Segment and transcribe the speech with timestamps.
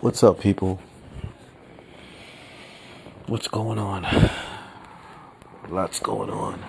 [0.00, 0.80] What's up, people?
[3.26, 4.06] What's going on?
[5.68, 6.62] Lots going on.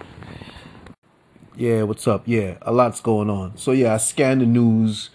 [1.57, 2.23] Yeah, what's up?
[2.27, 3.57] Yeah, a lot's going on.
[3.57, 5.09] So yeah, I scanned the news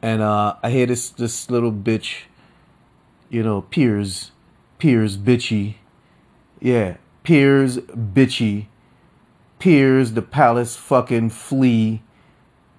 [0.00, 2.22] and uh I hear this this little bitch,
[3.30, 4.30] you know, Piers,
[4.78, 5.74] Piers bitchy.
[6.60, 8.66] Yeah, Piers bitchy.
[9.58, 12.00] Piers the palace fucking flea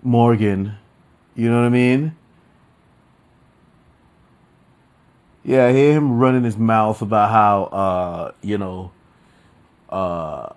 [0.02, 0.76] Morgan.
[1.36, 2.16] You know what I mean?
[5.46, 8.92] Yeah, I hear him running his mouth about how uh, you know,
[9.90, 10.54] uh,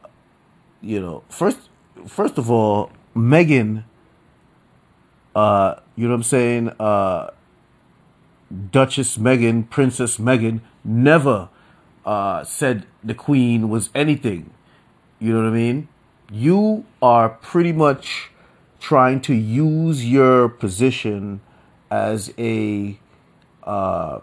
[0.81, 1.59] you know, first
[2.07, 3.83] first of all, Meghan,
[5.35, 7.30] uh, you know what I'm saying, uh,
[8.71, 11.49] Duchess Meghan, Princess Meghan, never
[12.05, 14.51] uh, said the Queen was anything.
[15.19, 15.89] You know what I mean?
[16.30, 18.30] You are pretty much
[18.79, 21.41] trying to use your position
[21.91, 22.99] as a
[23.65, 24.21] uh,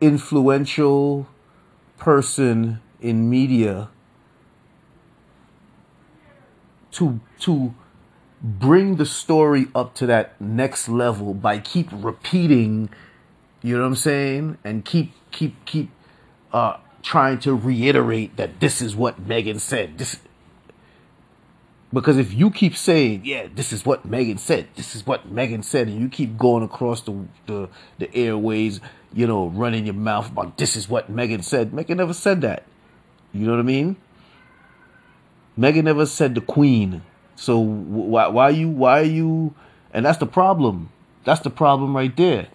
[0.00, 1.26] influential
[1.98, 3.88] person in media
[6.92, 7.74] to to
[8.42, 12.88] bring the story up to that next level by keep repeating
[13.62, 14.58] you know what i'm saying?
[14.62, 15.90] And keep keep keep
[16.52, 19.98] uh trying to reiterate that this is what meghan said.
[19.98, 20.20] This
[21.92, 25.62] because if you keep saying, yeah, this is what Meghan said, this is what Meghan
[25.62, 28.80] said, and you keep going across the, the, the airways,
[29.12, 32.64] you know, running your mouth about this is what Meghan said, Meghan never said that.
[33.32, 33.96] You know what I mean?
[35.58, 37.02] Meghan never said the queen.
[37.36, 39.54] So why why you why are you
[39.92, 40.90] and that's the problem.
[41.24, 42.48] That's the problem right there.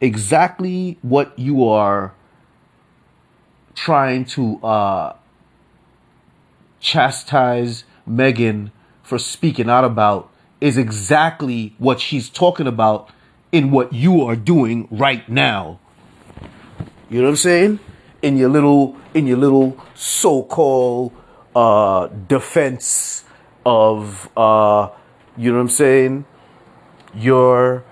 [0.00, 2.14] Exactly what you are
[3.74, 5.16] trying to uh
[6.80, 8.70] chastise Meghan
[9.02, 13.10] for speaking out about is exactly what she's talking about
[13.50, 15.78] in what you are doing right now.
[17.10, 17.80] You know what I'm saying?
[18.22, 21.12] In your little in your little so-called
[21.54, 23.24] uh, defense
[23.66, 24.88] of uh,
[25.36, 26.24] you know what I'm saying?
[27.14, 27.84] Your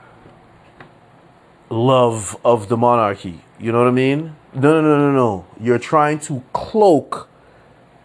[1.69, 3.43] love of the monarchy.
[3.59, 4.37] You know what I mean?
[4.55, 5.47] No, no, no, no, no.
[5.61, 7.29] You're trying to cloak,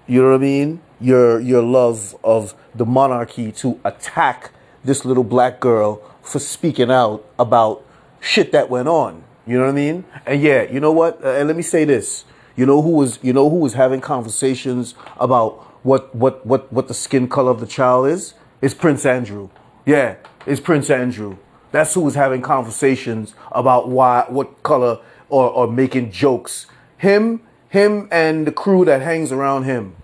[0.07, 0.81] you know what I mean?
[0.99, 4.51] Your your love of the monarchy to attack
[4.83, 7.85] this little black girl for speaking out about
[8.19, 9.23] shit that went on.
[9.47, 10.05] You know what I mean?
[10.25, 11.23] And yeah, you know what?
[11.23, 12.25] Uh, and let me say this.
[12.55, 16.87] You know who was you know who was having conversations about what what what what
[16.87, 18.33] the skin color of the child is?
[18.61, 19.49] It's Prince Andrew.
[19.85, 21.37] Yeah, it's Prince Andrew.
[21.71, 26.67] That's who was having conversations about why what color or or making jokes.
[26.97, 29.95] Him him and the crew that hangs around him.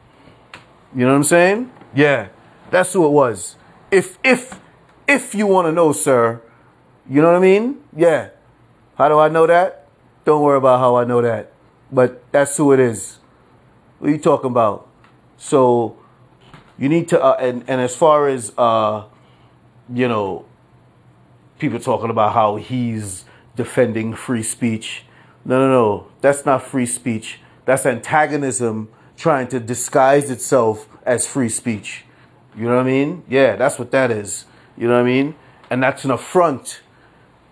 [0.94, 1.72] You know what I'm saying?
[1.96, 2.28] Yeah,
[2.70, 3.56] that's who it was.
[3.92, 4.60] If if
[5.08, 6.42] if you want to know, sir,
[7.10, 7.82] you know what I mean?
[7.96, 8.30] Yeah.
[8.98, 9.88] How do I know that?
[10.26, 11.54] Don't worry about how I know that.
[11.92, 13.20] But that's who it is.
[14.00, 14.88] What are you talking about?
[15.38, 15.98] So
[16.78, 19.06] you need to uh, and and as far as uh
[19.94, 20.46] you know
[21.58, 23.24] people talking about how he's
[23.56, 25.06] defending free speech.
[25.46, 26.08] No, no, no.
[26.20, 27.40] That's not free speech.
[27.66, 28.90] That's antagonism
[29.22, 32.06] trying to disguise itself as free speech.
[32.58, 33.24] You know what I mean?
[33.30, 34.46] Yeah, that's what that is.
[34.76, 35.36] You know what I mean?
[35.70, 36.82] And that's an affront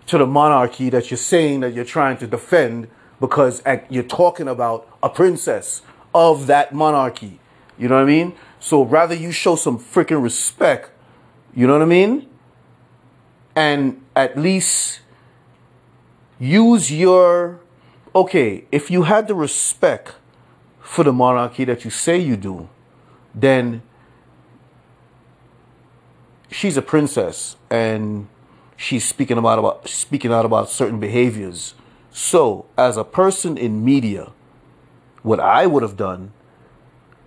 [0.06, 2.88] to the monarchy that you're saying that you're trying to defend
[3.20, 5.82] because you're talking about a princess
[6.12, 7.38] of that monarchy.
[7.78, 8.34] You know what I mean?
[8.58, 10.90] So rather you show some freaking respect,
[11.54, 12.28] you know what I mean?
[13.54, 15.00] And at least
[16.40, 17.60] use your
[18.14, 20.16] okay, if you had the respect
[20.90, 22.68] for the monarchy that you say you do,
[23.32, 23.80] then
[26.50, 28.26] she's a princess and
[28.76, 31.74] she's speaking about, about speaking out about certain behaviors.
[32.10, 34.32] So, as a person in media,
[35.22, 36.32] what I would have done,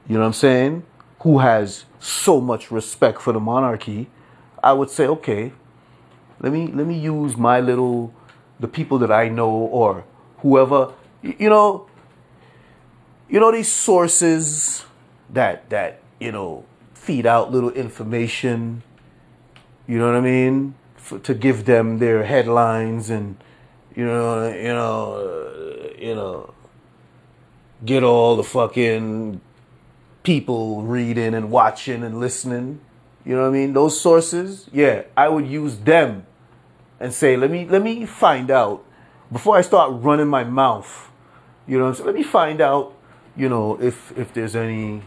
[0.09, 0.84] you know what I'm saying,
[1.22, 4.09] who has so much respect for the monarchy,
[4.62, 5.53] I would say, okay,
[6.41, 8.13] let me let me use my little
[8.59, 10.04] the people that I know or
[10.39, 11.88] whoever, you know,
[13.33, 14.85] you know these sources
[15.31, 16.63] that that you know
[16.94, 18.83] feed out little information
[19.88, 20.75] you know what i mean?
[20.95, 23.35] For, to give them their headlines and
[23.95, 26.53] you know you know uh, you know
[27.83, 29.41] get all the fucking
[30.21, 32.80] people reading and watching and listening.
[33.25, 33.74] You know what i mean?
[33.74, 36.27] Those sources yeah i would use them
[37.00, 38.85] and say let me let me find out
[39.31, 41.09] before i start running my mouth.
[41.65, 42.94] You know let me find out
[43.35, 45.01] you know, if if there's any,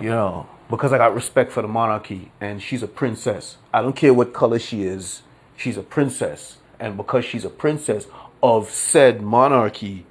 [0.00, 3.58] you know, because I got respect for the monarchy and she's a princess.
[3.72, 5.22] I don't care what color she is.
[5.56, 6.58] she's a princess.
[6.80, 8.06] And because she's a princess
[8.42, 10.06] of said monarchy,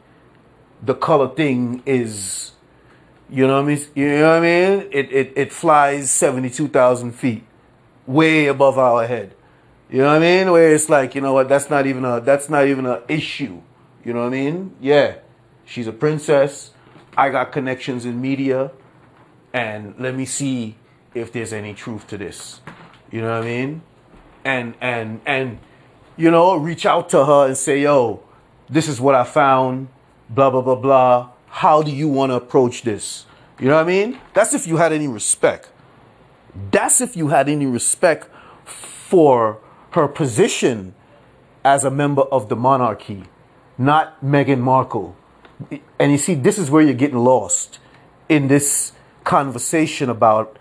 [0.81, 2.51] the color thing is,
[3.29, 3.85] you know what I mean?
[3.95, 4.89] You know what I mean?
[4.91, 7.43] It, it, it flies 72,000 feet,
[8.07, 9.35] way above our head.
[9.89, 10.51] You know what I mean?
[10.51, 11.49] Where it's like, you know what?
[11.49, 13.61] That's not even a, that's not even an issue.
[14.05, 14.75] You know what I mean?
[14.79, 15.15] Yeah.
[15.65, 16.70] She's a princess.
[17.17, 18.71] I got connections in media.
[19.53, 20.75] And let me see
[21.13, 22.61] if there's any truth to this.
[23.11, 23.81] You know what I mean?
[24.45, 25.59] And, and, and,
[26.15, 28.23] you know, reach out to her and say, yo,
[28.69, 29.89] this is what I found
[30.31, 31.29] blah, blah, blah, blah.
[31.47, 33.25] How do you want to approach this?
[33.59, 34.19] You know what I mean?
[34.33, 35.69] That's if you had any respect.
[36.71, 38.29] That's if you had any respect
[38.65, 39.59] for
[39.91, 40.95] her position
[41.63, 43.23] as a member of the monarchy,
[43.77, 45.15] not Meghan Markle.
[45.99, 47.79] And you see, this is where you're getting lost
[48.29, 48.93] in this
[49.23, 50.57] conversation about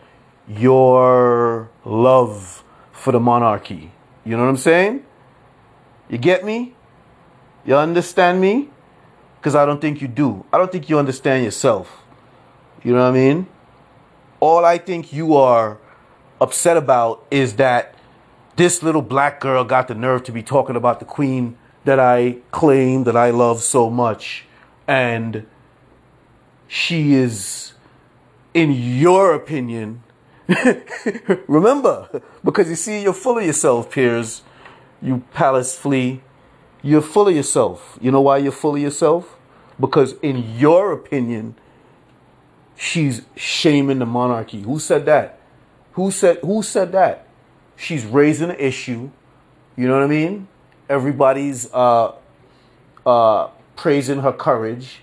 [0.48, 3.92] your love for the monarchy.
[4.24, 5.04] You know what I'm saying?
[6.08, 6.74] You get me?
[7.64, 8.70] You understand me?
[9.40, 10.44] because I don't think you do.
[10.52, 12.02] I don't think you understand yourself.
[12.84, 13.46] You know what I mean?
[14.38, 15.78] All I think you are
[16.40, 17.94] upset about is that
[18.56, 22.36] this little black girl got the nerve to be talking about the queen that I
[22.50, 24.44] claim that I love so much.
[24.90, 25.46] And
[26.66, 27.74] she is,
[28.52, 30.02] in your opinion,
[31.46, 34.42] remember, because you see, you're full of yourself, Piers.
[35.00, 36.22] you palace flea.
[36.82, 38.00] You're full of yourself.
[38.00, 39.36] You know why you're full of yourself?
[39.78, 41.54] Because in your opinion,
[42.74, 44.60] she's shaming the monarchy.
[44.62, 45.38] Who said that?
[45.92, 47.28] Who said who said that?
[47.76, 49.10] She's raising an issue.
[49.76, 50.48] You know what I mean?
[50.88, 52.14] Everybody's uh,
[53.06, 55.00] uh, praising her courage,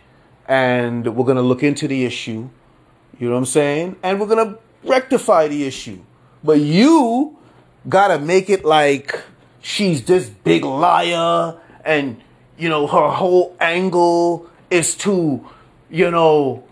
[0.48, 2.48] and we're gonna look into the issue.
[3.20, 3.96] You know what I'm saying?
[4.04, 6.00] And we're gonna rectify the issue.
[6.44, 7.36] But you
[7.90, 9.24] gotta make it like
[9.62, 12.22] she's this big liar and
[12.58, 15.44] you know her whole angle is to
[15.90, 16.64] you know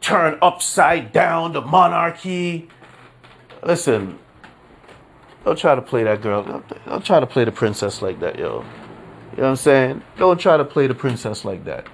[0.00, 2.68] turn upside down the monarchy
[3.62, 4.18] listen
[5.44, 8.38] don't try to play that girl don't, don't try to play the princess like that
[8.38, 8.64] yo
[9.36, 10.02] you know what i'm saying?
[10.16, 11.86] Don't try to play the princess like that.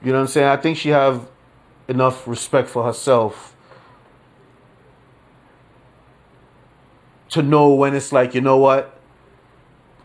[0.00, 0.46] You know what i'm saying?
[0.46, 1.28] I think she have
[1.88, 3.56] enough respect for herself
[7.30, 8.96] to know when it's like you know what?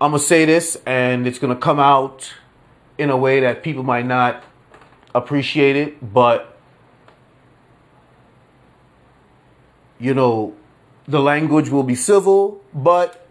[0.01, 2.33] I'm gonna say this, and it's gonna come out
[2.97, 4.43] in a way that people might not
[5.13, 6.57] appreciate it, but
[9.99, 10.55] you know,
[11.07, 13.28] the language will be civil, but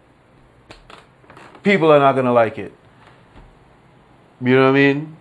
[1.69, 2.73] people are not gonna like it.
[4.41, 5.17] You know what I mean?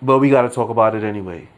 [0.00, 1.48] But we gotta talk about it anyway.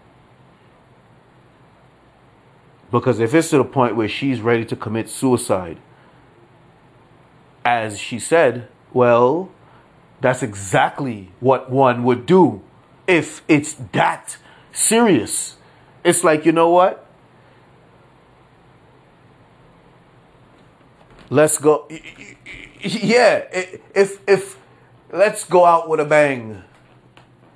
[2.90, 5.76] Because if it's to the point where she's ready to commit suicide,
[7.62, 9.50] as she said, well,
[10.22, 12.62] that's exactly what one would do
[13.06, 14.38] if it's that
[14.72, 15.56] serious.
[16.04, 17.06] It's like, you know what?
[21.28, 21.86] Let's go.
[22.82, 23.44] Yeah,
[23.94, 24.58] if if
[25.12, 26.64] let's go out with a bang.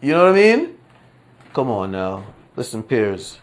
[0.01, 0.79] You know what I mean?
[1.53, 2.27] Come on now.
[2.55, 3.41] Listen, Piers.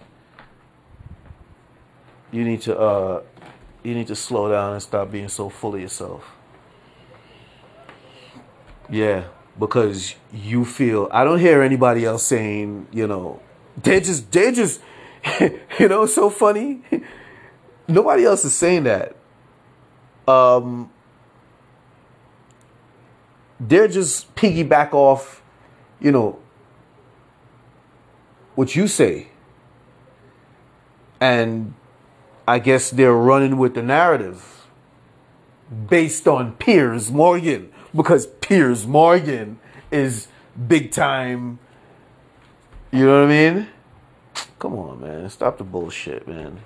[2.32, 3.24] You need to uh
[3.84, 6.24] you need to slow down and stop being so full of yourself.
[8.90, 9.26] Yeah,
[9.60, 13.42] because you feel I don't hear anybody else saying, you know,
[13.76, 14.80] they're just they're just
[15.80, 16.82] you know, so funny.
[17.90, 19.18] Nobody else is saying that.
[20.26, 20.93] Um
[23.68, 25.42] they're just piggyback off,
[26.00, 26.40] you know,
[28.56, 29.28] what you say.
[31.20, 31.74] And
[32.48, 34.68] I guess they're running with the narrative
[35.90, 39.60] based on Piers Morgan because Piers Morgan
[39.92, 40.28] is
[40.68, 41.60] big time.
[42.92, 43.68] You know what I mean?
[44.60, 45.30] Come on, man.
[45.30, 46.60] Stop the bullshit, man.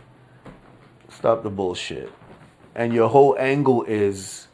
[1.10, 2.12] Stop the bullshit.
[2.76, 4.48] And your whole angle is,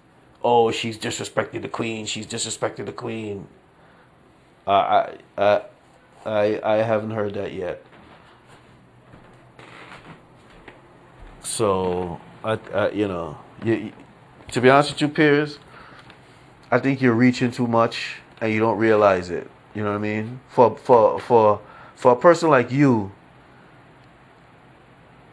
[0.43, 2.05] oh, she's disrespecting the queen.
[2.05, 3.47] She's disrespecting the queen.
[4.67, 5.61] Uh, I, I,
[6.25, 7.83] I, I haven't heard that yet.
[11.41, 13.91] So, I, I you know, you,
[14.51, 15.59] to be honest with you, Piers,
[16.71, 19.49] I think you're reaching too much and you don't realize it.
[19.75, 20.39] You know what I mean?
[20.49, 21.61] For for for
[21.95, 23.11] for a person like you,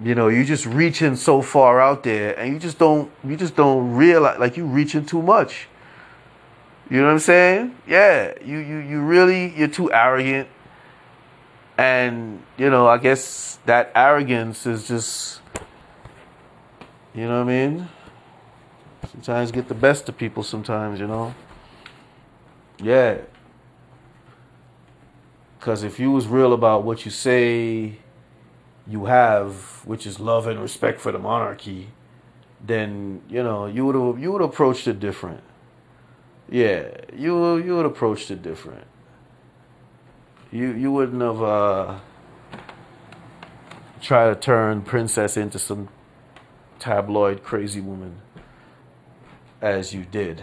[0.03, 3.55] you know, you just reaching so far out there and you just don't you just
[3.55, 5.69] don't realize like you reaching too much.
[6.89, 7.77] You know what I'm saying?
[7.87, 10.49] Yeah, you you you really you're too arrogant.
[11.77, 15.41] And, you know, I guess that arrogance is just
[17.15, 17.89] you know what I mean?
[19.13, 20.43] Sometimes get the best of people.
[20.43, 21.35] Sometimes you know.
[22.83, 23.19] Yeah.
[25.59, 27.99] Because if you was real about what you say
[28.91, 29.55] you have,
[29.87, 31.91] which is love and respect for the monarchy,
[32.61, 35.43] then you know you would you would have approached it different.
[36.51, 38.87] Yeah, you you would have approached it different.
[40.51, 41.99] You you wouldn't have uh,
[44.01, 45.89] tried to turn princess into some
[46.81, 48.21] tabloid crazy woman
[49.61, 50.43] as you did.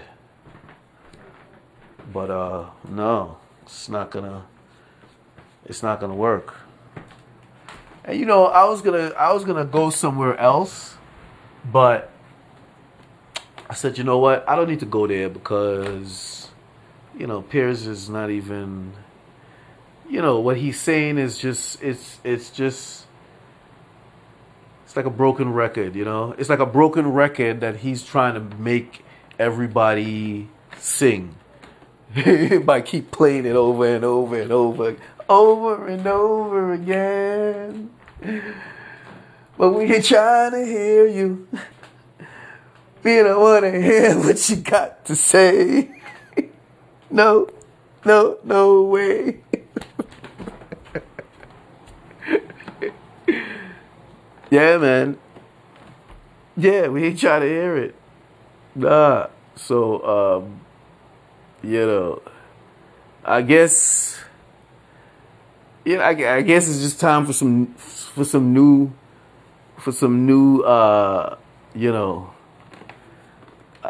[2.14, 4.46] But uh, no, it's not gonna
[5.66, 6.67] it's not gonna work.
[8.08, 10.96] And you know, I was gonna I was gonna go somewhere else,
[11.70, 12.10] but
[13.70, 14.48] I said, you know what?
[14.48, 16.48] I don't need to go there because,
[17.18, 18.94] you know, Piers is not even.
[20.10, 23.06] You know what he's saying is just it's it's just
[24.86, 25.98] it's like a broken record.
[25.98, 29.04] You know, it's like a broken record that he's trying to make
[29.38, 30.48] everybody
[30.78, 31.36] sing
[32.64, 34.96] by keep playing it over and over and over,
[35.28, 37.90] over and over again.
[39.58, 41.48] But we ain't trying to hear you.
[43.04, 45.90] We don't want to hear what you got to say.
[47.10, 47.48] No,
[48.06, 49.42] no, no way.
[54.52, 55.18] yeah, man.
[56.56, 57.96] Yeah, we ain't trying to hear it.
[58.76, 59.28] Nah.
[59.56, 60.62] So, um,
[61.64, 62.22] you know,
[63.24, 64.20] I guess,
[65.88, 68.92] yeah, I, I guess it's just time for some, for some new,
[69.78, 71.38] for some new, uh,
[71.74, 72.30] you know,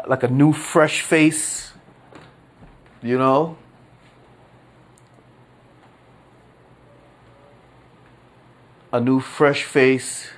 [0.06, 1.72] like a new fresh face,
[3.02, 3.56] you know?
[8.92, 10.28] A new fresh face.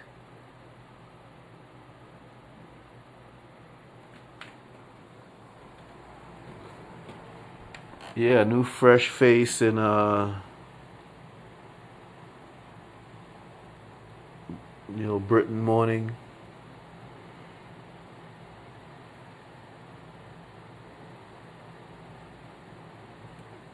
[8.17, 10.33] Yeah, a new fresh face and uh
[14.97, 16.17] you know, Britain morning.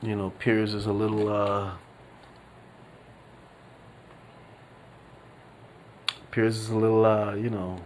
[0.06, 1.72] you know, Piers is a little uh
[6.30, 7.80] Piers is a little uh, you know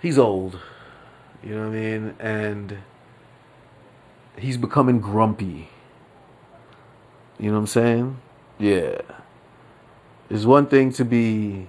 [0.00, 0.60] he's old.
[1.42, 2.14] You know what I mean?
[2.20, 2.78] And
[4.38, 5.68] he's becoming grumpy.
[7.38, 8.20] You know what I'm saying?
[8.58, 9.00] Yeah.
[10.30, 11.68] It's one thing to be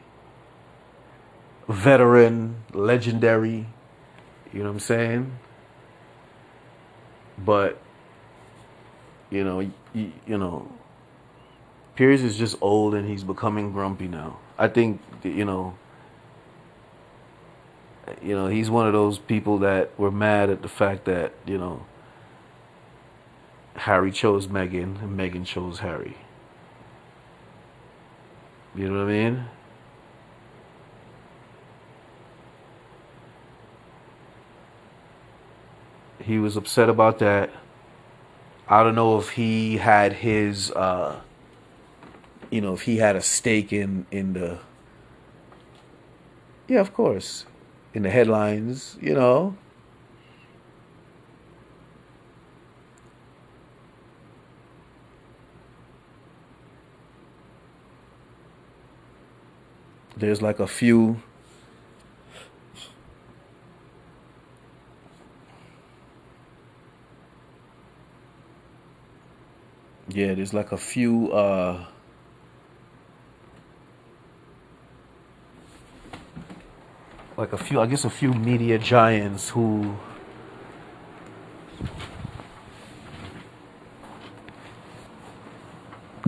[1.68, 3.68] veteran, legendary,
[4.54, 5.38] you know what I'm saying?
[7.38, 7.82] But
[9.30, 10.72] you know, you, you know,
[11.96, 14.40] Piers is just old and he's becoming grumpy now.
[14.58, 15.76] I think you know,
[18.22, 21.58] you know, he's one of those people that were mad at the fact that you
[21.58, 21.86] know
[23.76, 26.16] Harry chose Meghan and Meghan chose Harry.
[28.76, 29.46] You know what I mean?
[36.20, 37.52] He was upset about that.
[38.68, 41.22] I don't know if he had his, uh,
[42.50, 44.60] you know, if he had a stake in in the.
[46.68, 47.46] Yeah, of course,
[47.94, 49.56] in the headlines, you know.
[60.18, 61.22] There's like a few
[70.08, 71.86] yeah, there's like a few uh
[77.36, 79.98] like a few I guess a few media giants who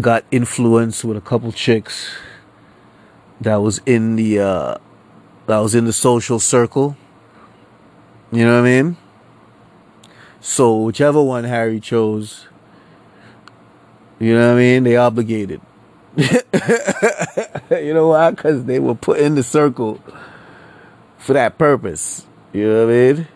[0.01, 2.17] got influence with a couple chicks
[3.41, 4.77] that was in the uh
[5.47, 6.97] that was in the social circle.
[8.31, 8.97] You know what I mean?
[10.41, 12.47] So whichever one Harry chose,
[14.19, 14.83] you know what I mean?
[14.83, 15.61] They obligated.
[16.17, 18.31] you know why?
[18.31, 20.01] Because they were put in the circle
[21.17, 22.25] for that purpose.
[22.53, 23.27] You know what I mean?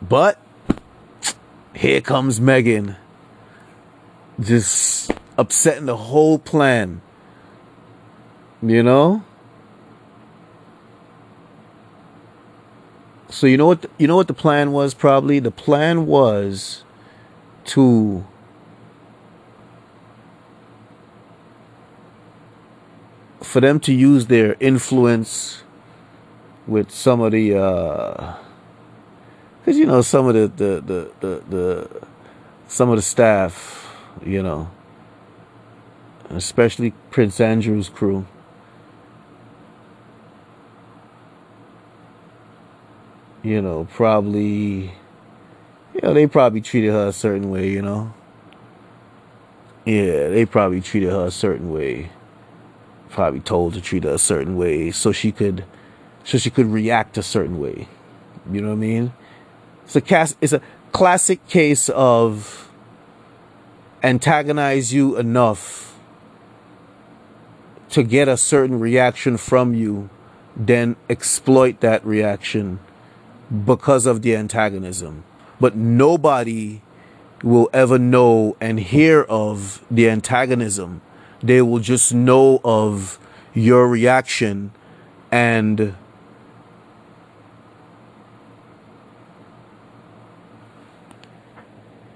[0.00, 0.40] But
[1.74, 2.96] here comes Meghan,
[4.40, 7.00] just upsetting the whole plan.
[8.62, 9.24] You know?
[13.28, 15.38] So you know what you know what the plan was probably?
[15.40, 16.84] The plan was
[17.64, 18.24] to
[23.40, 25.62] for them to use their influence
[26.66, 28.36] with some of the uh
[29.60, 32.06] because you know some of the the, the the the
[32.68, 34.70] some of the staff you know
[36.30, 38.26] especially prince andrew's crew
[43.42, 44.92] you know probably
[45.94, 48.12] you know they probably treated her a certain way you know
[49.84, 52.10] yeah they probably treated her a certain way
[53.10, 55.64] probably told to treat her a certain way so she could
[56.24, 57.88] so she could react a certain way.
[58.50, 59.12] You know what I mean?
[59.84, 60.60] It's a it's a
[60.92, 62.70] classic case of
[64.02, 65.98] antagonize you enough
[67.90, 70.08] to get a certain reaction from you,
[70.56, 72.80] then exploit that reaction
[73.64, 75.24] because of the antagonism.
[75.60, 76.82] But nobody
[77.42, 81.00] will ever know and hear of the antagonism
[81.42, 83.18] they will just know of
[83.52, 84.72] your reaction
[85.30, 85.94] and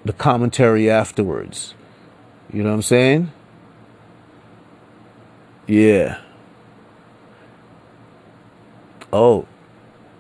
[0.05, 1.75] the commentary afterwards.
[2.52, 3.33] You know what I'm saying?
[5.66, 6.21] Yeah.
[9.12, 9.47] Oh,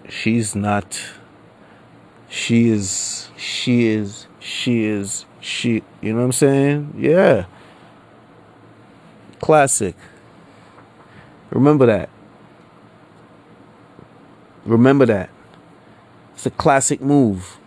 [0.08, 1.00] she's not.
[2.28, 3.28] She is.
[3.36, 4.26] She is.
[4.40, 5.26] She is.
[5.40, 5.82] She.
[6.00, 6.94] You know what I'm saying?
[6.96, 7.46] Yeah.
[9.40, 9.94] Classic.
[11.50, 12.08] Remember that.
[14.64, 15.30] Remember that.
[16.34, 17.58] It's a classic move.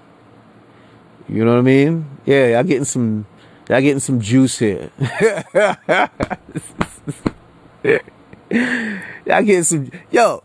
[1.28, 2.06] You know what I mean?
[2.26, 3.26] Yeah, y'all getting some
[3.70, 4.92] y'all getting some juice here.
[7.84, 10.44] y'all getting some yo,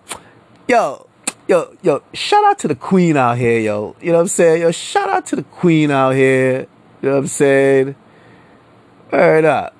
[0.69, 1.07] yo,
[1.47, 3.97] yo, yo, shout out to the queen out here, yo.
[4.01, 4.63] You know what I'm saying?
[4.63, 6.67] Yo, shout out to the queen out here.
[7.03, 7.95] You know what I'm saying?
[9.13, 9.75] Word up.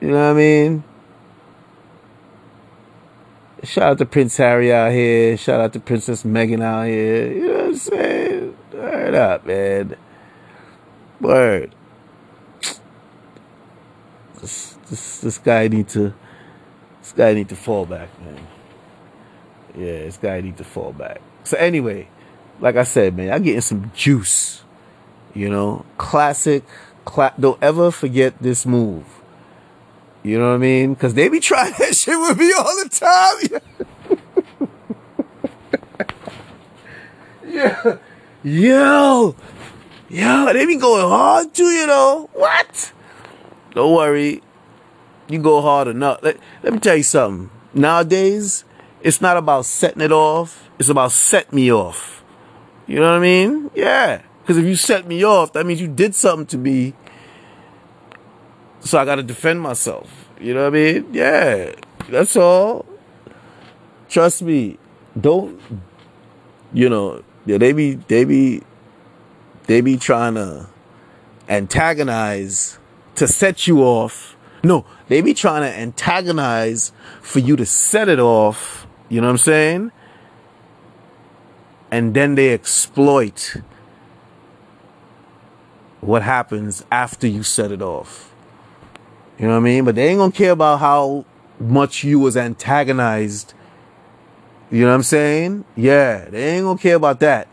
[0.00, 0.84] You know what I mean?
[3.62, 5.36] Shout out to Prince Harry out here.
[5.36, 7.32] Shout out to Princess Meghan out here.
[7.32, 8.56] You know what I'm saying?
[8.72, 9.96] Word up, man.
[11.20, 11.74] Word.
[14.40, 16.12] This, this, this guy need to
[17.00, 18.44] this guy need to fall back, man.
[19.76, 21.20] Yeah, this guy need to fall back.
[21.44, 22.08] So anyway,
[22.60, 24.62] like I said, man, I'm getting some juice.
[25.34, 26.64] You know, classic.
[27.04, 29.04] Cla- don't ever forget this move.
[30.22, 30.94] You know what I mean?
[30.94, 34.68] Because they be trying that shit with me all the time.
[37.52, 37.96] yeah.
[38.44, 39.34] Yo.
[40.08, 42.28] Yo, they be going hard too, you know.
[42.34, 42.92] What?
[43.74, 44.42] Don't worry.
[45.28, 46.18] You go hard enough.
[46.22, 47.50] Let, let me tell you something.
[47.72, 48.64] Nowadays,
[49.02, 50.68] it's not about setting it off.
[50.78, 52.24] It's about set me off.
[52.86, 53.70] You know what I mean?
[53.74, 54.22] Yeah.
[54.42, 56.94] Because if you set me off, that means you did something to me
[58.84, 60.28] so I got to defend myself.
[60.40, 61.14] You know what I mean?
[61.14, 61.72] Yeah,
[62.08, 62.84] that's all.
[64.08, 64.78] Trust me.
[65.18, 65.60] Don't.
[66.72, 68.62] You know, yeah, they be they be
[69.66, 70.68] they be trying to
[71.48, 72.78] antagonize
[73.16, 74.36] to set you off.
[74.64, 78.81] No, they be trying to antagonize for you to set it off.
[79.12, 79.92] You know what I'm saying?
[81.90, 83.56] And then they exploit
[86.00, 88.32] what happens after you set it off.
[89.38, 89.84] You know what I mean?
[89.84, 91.26] But they ain't gonna care about how
[91.60, 93.52] much you was antagonized.
[94.70, 95.66] You know what I'm saying?
[95.76, 97.48] Yeah, they ain't gonna care about that.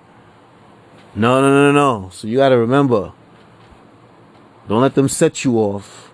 [1.13, 2.09] No, no, no, no.
[2.11, 3.11] So you gotta remember.
[4.69, 6.13] Don't let them set you off.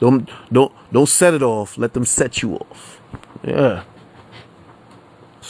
[0.00, 1.78] Don't don't don't set it off.
[1.78, 3.00] Let them set you off.
[3.44, 3.84] Yeah.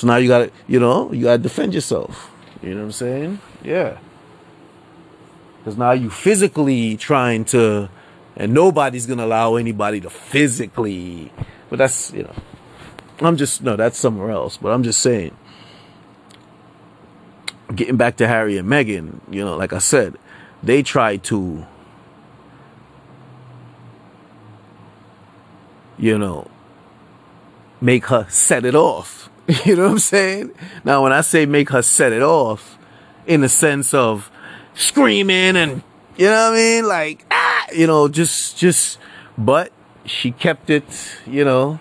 [0.00, 2.30] So now you gotta, you know, you gotta defend yourself.
[2.62, 3.38] You know what I'm saying?
[3.62, 3.98] Yeah.
[5.58, 7.90] Because now you physically trying to
[8.34, 11.30] and nobody's gonna allow anybody to physically.
[11.68, 12.34] But that's you know,
[13.20, 14.56] I'm just no, that's somewhere else.
[14.56, 15.36] But I'm just saying.
[17.74, 20.16] Getting back to Harry and Meghan, you know, like I said,
[20.62, 21.66] they tried to,
[25.98, 26.50] you know,
[27.82, 29.29] make her set it off.
[29.64, 30.52] You know what I'm saying?
[30.84, 32.78] Now, when I say make her set it off,
[33.26, 34.30] in the sense of
[34.74, 35.82] screaming and,
[36.16, 36.86] you know what I mean?
[36.86, 38.98] Like, ah, you know, just, just,
[39.36, 39.72] but
[40.04, 40.84] she kept it,
[41.26, 41.80] you know,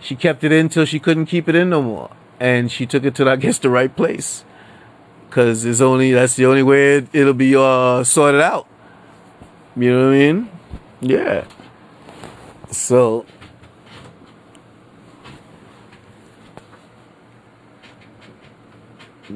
[0.00, 2.10] she kept it in till she couldn't keep it in no more.
[2.40, 4.44] And she took it to, I guess, the right place.
[5.30, 8.66] Cause it's only, that's the only way it, it'll be, uh, sorted out.
[9.76, 10.50] You know what I mean?
[11.00, 11.44] Yeah.
[12.70, 13.24] So,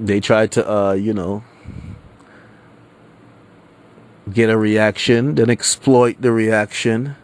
[0.04, 1.44] they tried to, uh, you know,
[4.32, 7.16] get a reaction, then exploit the reaction,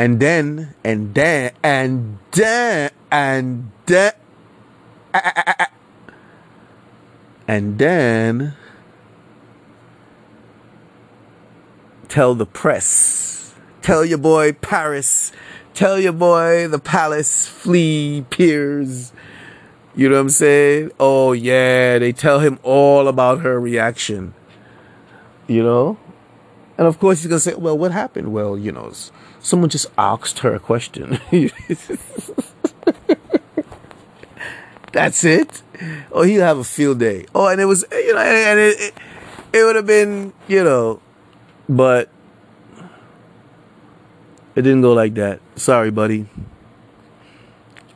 [0.00, 4.12] And then, and then, and then, and then,
[7.46, 8.54] and then
[12.08, 15.32] tell the press, tell your boy Paris,
[15.74, 19.12] tell your boy the palace, Flea, Piers.
[19.94, 20.92] You know what I'm saying?
[21.00, 24.34] Oh, yeah, they tell him all about her reaction.
[25.46, 25.98] You know?
[26.78, 28.32] And of course, he's to say, well, what happened?
[28.32, 28.92] Well, you know,
[29.40, 31.20] someone just asked her a question.
[34.92, 35.62] That's it.
[36.10, 37.26] Oh, he'll have a field day.
[37.34, 38.94] Oh, and it was, you know, and it, it,
[39.52, 41.00] it would have been, you know,
[41.68, 42.08] but
[44.54, 45.40] it didn't go like that.
[45.56, 46.26] Sorry, buddy.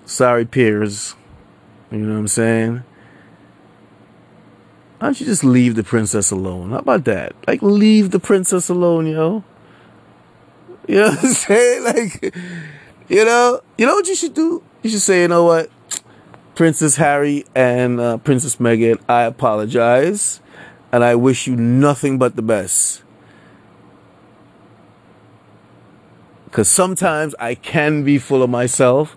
[0.04, 1.14] Sorry, Piers.
[1.94, 2.82] You know what I'm saying?
[4.98, 6.70] Why don't you just leave the princess alone?
[6.70, 7.34] How about that?
[7.46, 9.44] Like, leave the princess alone, yo.
[10.88, 11.84] You know what I'm saying?
[11.84, 12.34] Like,
[13.08, 14.62] you know, you know what you should do?
[14.82, 15.70] You should say, you know what?
[16.56, 20.40] Princess Harry and uh, Princess Meghan, I apologize.
[20.90, 23.04] And I wish you nothing but the best.
[26.46, 29.16] Because sometimes I can be full of myself.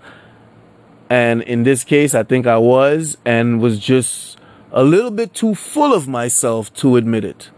[1.09, 4.37] And in this case, I think I was and was just
[4.71, 7.49] a little bit too full of myself to admit it.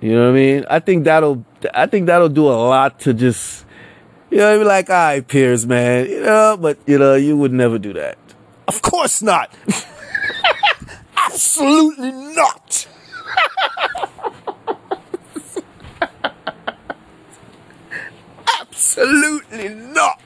[0.00, 0.64] You know what I mean?
[0.70, 3.64] I think that'll, I think that'll do a lot to just
[4.30, 7.52] you know, be like, all right, Piers, man, you know, but you know, you would
[7.52, 8.16] never do that.
[8.68, 9.52] Of course not.
[11.16, 12.86] Absolutely not.
[18.60, 20.20] Absolutely not.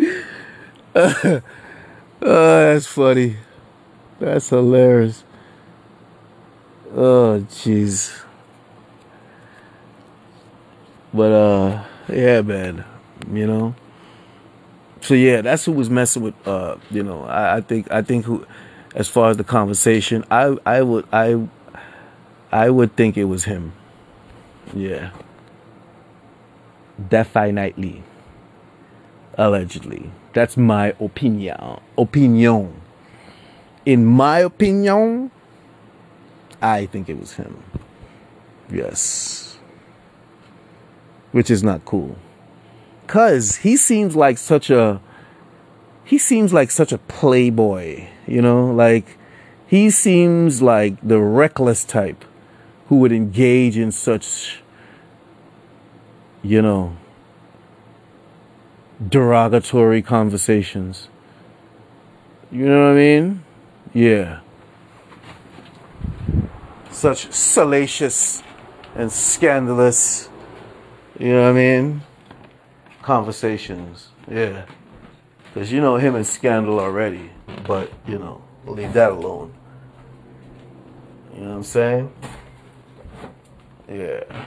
[0.94, 1.42] oh,
[2.22, 3.36] that's funny.
[4.18, 5.24] That's hilarious.
[6.94, 8.22] Oh, jeez.
[11.12, 12.84] But uh, yeah, man,
[13.32, 13.74] you know.
[15.00, 16.46] So yeah, that's who was messing with.
[16.46, 18.46] Uh, you know, I, I think I think who,
[18.94, 21.48] as far as the conversation, I I would I
[22.52, 23.72] I would think it was him.
[24.74, 25.10] Yeah.
[27.08, 28.02] Definitely.
[29.34, 30.10] Allegedly.
[30.32, 31.80] That's my opinion.
[31.96, 32.80] Opinion.
[33.86, 35.30] In my opinion,
[36.60, 37.62] I think it was him.
[38.70, 39.50] Yes
[41.32, 42.16] which is not cool.
[43.06, 45.00] Cause he seems like such a
[46.04, 49.16] he seems like such a playboy, you know, like
[49.66, 52.24] he seems like the reckless type
[52.88, 54.62] who would engage in such
[56.42, 56.96] you know
[59.06, 61.08] derogatory conversations.
[62.50, 63.44] You know what I mean?
[63.92, 64.40] Yeah.
[66.90, 68.42] Such salacious
[68.94, 70.30] and scandalous
[71.20, 72.00] you know what I mean?
[73.02, 74.08] Conversations.
[74.26, 74.64] Yeah.
[75.52, 77.30] Because you know him and Scandal already.
[77.66, 79.52] But, you know, leave that alone.
[81.34, 82.12] You know what I'm saying?
[83.86, 84.46] Yeah.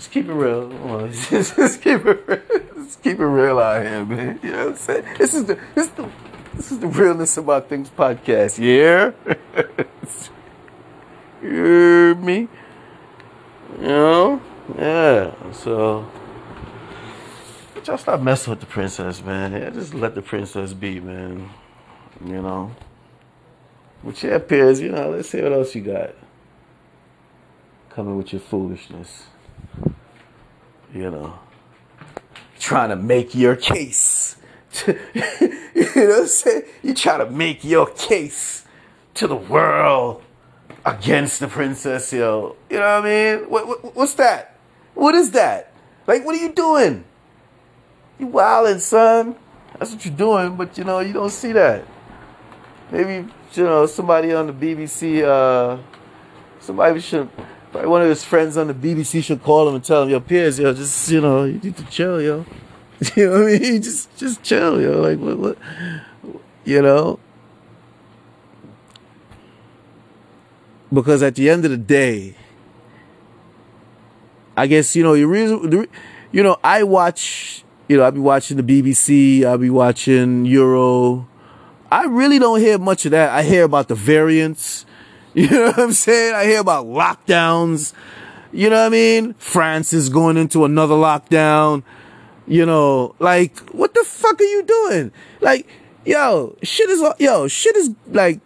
[0.00, 0.70] Just keep it real.
[1.12, 2.62] Just keep it real.
[2.74, 4.40] Just keep it real out here, man.
[4.42, 5.04] You know what I'm saying?
[5.18, 6.10] This is the this is the
[6.54, 8.58] this is the realness about things podcast.
[8.58, 9.12] Yeah.
[11.42, 12.48] you hear me?
[13.78, 14.42] You know?
[14.78, 16.10] Yeah, so
[17.82, 19.52] just stop messing with the princess, man.
[19.52, 21.50] Yeah, just let the princess be, man.
[22.24, 22.74] You know.
[24.02, 26.14] But yeah, Piers, you know, let's see what else you got.
[27.90, 29.24] Coming with your foolishness.
[30.94, 31.38] You know.
[32.58, 34.36] Trying to make your case.
[34.86, 35.00] you know
[35.74, 36.62] what I'm saying?
[36.82, 38.64] You try to make your case
[39.14, 40.22] to the world
[40.84, 42.56] against the princess, yo.
[42.68, 43.50] You know what I mean?
[43.50, 44.56] What, what, what's that?
[44.94, 45.72] What is that?
[46.06, 47.04] Like, what are you doing?
[48.18, 49.36] You wildin', son.
[49.78, 51.84] That's what you're doing, but you know, you don't see that.
[52.90, 55.80] Maybe, you know, somebody on the BBC, uh,
[56.58, 57.28] somebody should,
[57.72, 60.20] probably one of his friends on the BBC should call him and tell him, yo,
[60.20, 62.44] Piers, yo, just, you know, you need to chill, yo.
[63.16, 63.82] You know what I mean?
[63.82, 65.00] Just, just chill, yo.
[65.00, 65.58] Like, what, what,
[66.66, 67.18] you know?
[70.92, 72.34] Because at the end of the day,
[74.56, 75.88] I guess you know you reason,
[76.32, 81.26] you know I watch you know I'll be watching the BBC, I'll be watching Euro.
[81.90, 83.30] I really don't hear much of that.
[83.30, 84.84] I hear about the variants.
[85.34, 86.34] You know what I'm saying?
[86.34, 87.92] I hear about lockdowns.
[88.52, 89.34] You know what I mean?
[89.34, 91.84] France is going into another lockdown.
[92.48, 95.12] You know, like what the fuck are you doing?
[95.40, 95.68] Like,
[96.04, 98.40] yo, shit is yo, shit is like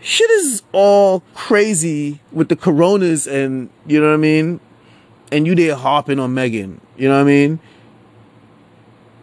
[0.00, 4.58] shit is all crazy with the coronas and you know what I mean?
[5.30, 6.80] And you there harping on Meghan.
[6.96, 7.60] You know what I mean?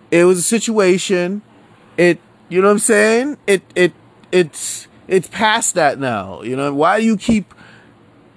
[0.10, 1.42] It was a situation.
[1.98, 3.38] It you know what I'm saying?
[3.46, 3.92] It it
[4.32, 6.42] it's it's past that now.
[6.42, 7.54] You know, why do you keep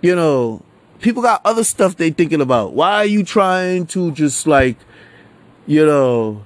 [0.01, 0.63] you know,
[1.01, 2.75] people got other stuff they thinking about.
[2.75, 4.77] Why are you trying to just like,
[5.67, 6.45] you know,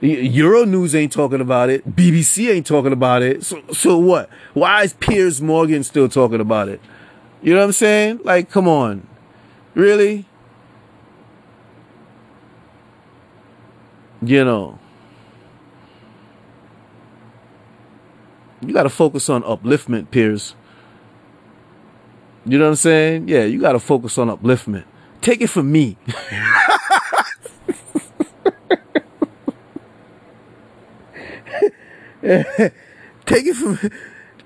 [0.00, 1.96] Euro News ain't talking about it.
[1.96, 3.44] BBC ain't talking about it.
[3.44, 4.28] So, so what?
[4.54, 6.80] Why is Piers Morgan still talking about it?
[7.42, 8.20] You know what I'm saying?
[8.22, 9.06] Like, come on.
[9.74, 10.26] Really?
[14.22, 14.78] You know.
[18.60, 20.54] You got to focus on upliftment, Piers.
[22.44, 23.28] You know what I'm saying?
[23.28, 24.84] Yeah, you got to focus on upliftment.
[25.20, 25.96] Take it from me.
[33.26, 33.78] take it from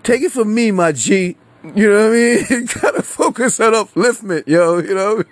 [0.02, 1.36] take it from me, my G.
[1.74, 2.44] You know what I mean?
[2.50, 5.22] You gotta focus on upliftment, yo, you know?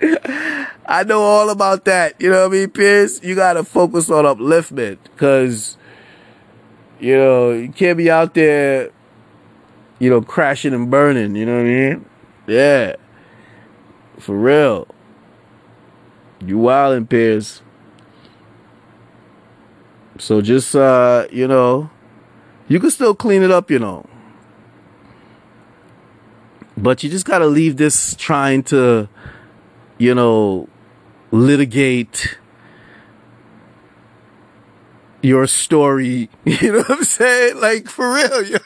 [0.86, 2.14] I know all about that.
[2.20, 3.22] You know what I mean, Piers?
[3.22, 4.98] You gotta focus on upliftment.
[5.16, 5.76] Cause,
[7.00, 8.90] you know, you can't be out there
[10.00, 11.36] you know, crashing and burning.
[11.36, 12.04] You know what I mean?
[12.48, 12.96] Yeah.
[14.18, 14.88] For real.
[16.44, 17.62] You wildin' Piers.
[20.18, 21.90] So just uh, you know,
[22.66, 24.06] you can still clean it up, you know.
[26.76, 29.08] But you just gotta leave this trying to,
[29.98, 30.68] you know,
[31.30, 32.38] litigate
[35.22, 36.28] your story.
[36.44, 37.60] You know what I'm saying?
[37.60, 38.44] Like for real,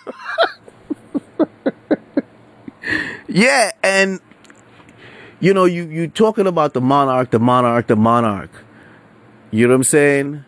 [3.29, 4.21] yeah, and
[5.41, 8.51] you know, you you talking about the monarch, the monarch, the monarch.
[9.51, 10.45] You know what I'm saying?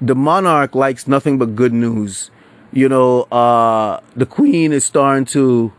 [0.00, 2.30] The monarch likes nothing but good news.
[2.72, 5.72] You know, uh, the queen is starting to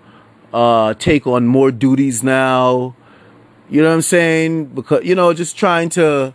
[0.53, 2.95] uh, take on more duties now.
[3.69, 4.65] You know what I'm saying?
[4.75, 6.33] Because you know, just trying to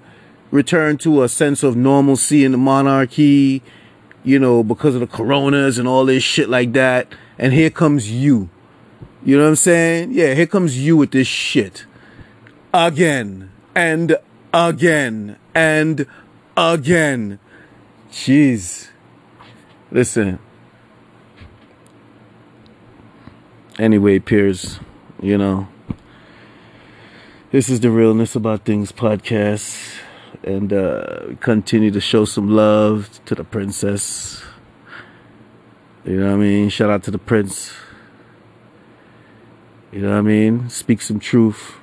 [0.51, 3.63] return to a sense of normalcy in the monarchy.
[4.23, 7.09] You know, because of the coronas and all this shit like that.
[7.39, 8.51] And here comes you
[9.23, 10.13] you know what I'm saying?
[10.13, 11.85] Yeah, here comes you with this shit.
[12.73, 14.17] Again and
[14.55, 16.07] again and
[16.57, 17.39] again.
[18.11, 18.89] Jeez.
[19.91, 20.39] Listen.
[23.79, 24.81] Anyway, Piers,
[25.23, 25.69] you know,
[27.51, 30.01] this is the Realness About Things podcast.
[30.42, 34.42] And uh, continue to show some love to the princess.
[36.05, 36.68] You know what I mean?
[36.70, 37.72] Shout out to the prince.
[39.92, 40.70] You know what I mean?
[40.70, 41.74] Speak some truth.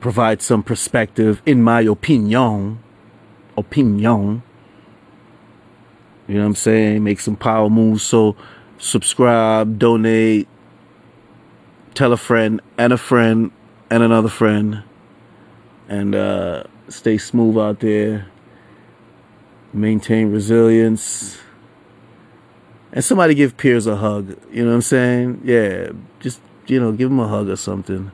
[0.00, 2.78] Provide some perspective, in my opinion.
[3.56, 4.42] Opinion.
[6.28, 7.02] You know what I'm saying?
[7.02, 8.02] Make some power moves.
[8.02, 8.36] So
[8.78, 10.48] subscribe, donate,
[11.94, 13.50] tell a friend and a friend
[13.90, 14.82] and another friend.
[15.88, 18.26] And uh, stay smooth out there.
[19.72, 21.38] Maintain resilience
[22.92, 24.36] and somebody give Piers a hug.
[24.52, 25.40] You know what I'm saying?
[25.44, 28.12] Yeah, just you know, give him a hug or something.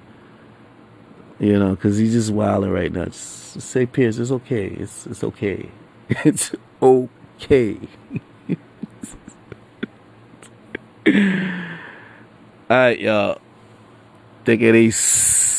[1.40, 3.06] You know, because he's just wilding right now.
[3.06, 4.68] Just say, Piers, it's okay.
[4.68, 5.70] It's it's okay.
[6.24, 7.78] It's okay.
[12.70, 13.40] All right, y'all.
[14.46, 15.57] Take it easy.